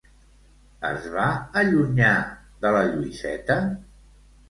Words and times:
Es 0.89 1.05
va 1.17 1.27
allunyar 1.63 2.17
de 2.67 2.75
la 2.79 2.83
Lluïseta? 2.91 3.63